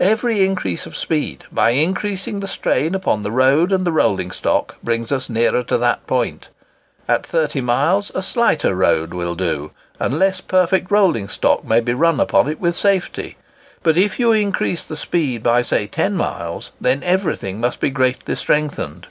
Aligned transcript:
Every 0.00 0.42
increase 0.44 0.86
of 0.86 0.96
speed, 0.96 1.44
by 1.52 1.70
increasing 1.70 2.40
the 2.40 2.48
strain 2.48 2.96
upon 2.96 3.22
the 3.22 3.30
road 3.30 3.70
and 3.70 3.84
the 3.84 3.92
rolling 3.92 4.32
stock, 4.32 4.74
brings 4.82 5.12
us 5.12 5.30
nearer 5.30 5.62
to 5.62 5.78
that 5.78 6.04
point. 6.08 6.48
At 7.06 7.24
30 7.24 7.60
miles 7.60 8.10
a 8.12 8.20
slighter 8.20 8.74
road 8.74 9.14
will 9.14 9.36
do, 9.36 9.70
and 10.00 10.18
less 10.18 10.40
perfect 10.40 10.90
rolling 10.90 11.28
stock 11.28 11.64
may 11.64 11.78
be 11.78 11.94
run 11.94 12.18
upon 12.18 12.48
it 12.48 12.58
with 12.58 12.74
safety. 12.74 13.36
But 13.84 13.96
if 13.96 14.18
you 14.18 14.32
increase 14.32 14.82
the 14.82 14.96
speed 14.96 15.44
by 15.44 15.62
say 15.62 15.86
10 15.86 16.16
miles, 16.16 16.72
then 16.80 17.04
everything 17.04 17.60
must 17.60 17.78
be 17.78 17.90
greatly 17.90 18.34
strengthened. 18.34 19.06